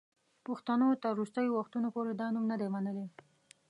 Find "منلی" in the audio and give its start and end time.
2.73-3.05